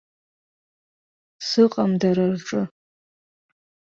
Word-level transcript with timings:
Сыҟам 1.47 1.91
дара 2.01 2.27
рҿы. 2.33 2.61